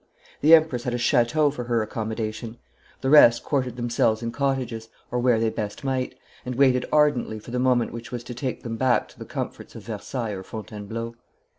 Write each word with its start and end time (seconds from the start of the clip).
The 0.41 0.55
Empress 0.55 0.81
had 0.85 0.95
a 0.95 0.97
chateau 0.97 1.51
for 1.51 1.65
her 1.65 1.83
accommodation. 1.83 2.57
The 3.01 3.11
rest 3.11 3.43
quartered 3.43 3.75
themselves 3.75 4.23
in 4.23 4.31
cottages 4.31 4.89
or 5.11 5.19
where 5.19 5.39
they 5.39 5.51
best 5.51 5.83
might, 5.83 6.15
and 6.43 6.55
waited 6.55 6.87
ardently 6.91 7.37
for 7.37 7.51
the 7.51 7.59
moment 7.59 7.91
which 7.93 8.11
was 8.11 8.23
to 8.23 8.33
take 8.33 8.63
them 8.63 8.77
back 8.77 9.09
to 9.09 9.19
the 9.19 9.25
comforts 9.25 9.75
of 9.75 9.83
Versailles 9.83 10.31
or 10.31 10.41
Fontainebleau. 10.41 11.13